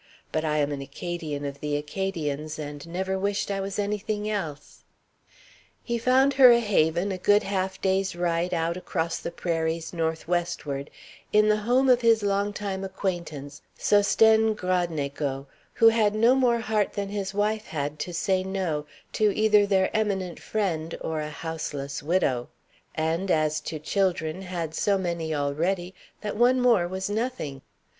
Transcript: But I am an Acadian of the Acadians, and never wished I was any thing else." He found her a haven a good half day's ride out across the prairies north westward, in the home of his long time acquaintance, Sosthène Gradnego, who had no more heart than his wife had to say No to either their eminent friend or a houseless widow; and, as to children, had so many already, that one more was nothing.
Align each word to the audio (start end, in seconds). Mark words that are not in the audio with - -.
But 0.31 0.43
I 0.43 0.57
am 0.57 0.71
an 0.71 0.81
Acadian 0.81 1.45
of 1.45 1.59
the 1.59 1.77
Acadians, 1.77 2.57
and 2.57 2.87
never 2.87 3.19
wished 3.19 3.51
I 3.51 3.61
was 3.61 3.77
any 3.77 3.99
thing 3.99 4.27
else." 4.27 4.83
He 5.83 5.99
found 5.99 6.33
her 6.33 6.49
a 6.49 6.59
haven 6.59 7.11
a 7.11 7.19
good 7.19 7.43
half 7.43 7.79
day's 7.79 8.15
ride 8.15 8.51
out 8.51 8.75
across 8.75 9.19
the 9.19 9.29
prairies 9.29 9.93
north 9.93 10.27
westward, 10.27 10.89
in 11.31 11.49
the 11.49 11.57
home 11.69 11.87
of 11.87 12.01
his 12.01 12.23
long 12.23 12.51
time 12.51 12.83
acquaintance, 12.83 13.61
Sosthène 13.77 14.55
Gradnego, 14.55 15.45
who 15.73 15.89
had 15.89 16.15
no 16.15 16.33
more 16.33 16.61
heart 16.61 16.93
than 16.93 17.09
his 17.09 17.35
wife 17.35 17.67
had 17.67 17.99
to 17.99 18.11
say 18.11 18.41
No 18.43 18.87
to 19.13 19.31
either 19.37 19.67
their 19.67 19.95
eminent 19.95 20.39
friend 20.39 20.97
or 20.99 21.19
a 21.21 21.29
houseless 21.29 22.01
widow; 22.01 22.49
and, 22.95 23.29
as 23.29 23.59
to 23.61 23.77
children, 23.77 24.41
had 24.41 24.73
so 24.73 24.97
many 24.97 25.35
already, 25.35 25.93
that 26.21 26.35
one 26.35 26.59
more 26.59 26.87
was 26.87 27.07
nothing. 27.07 27.61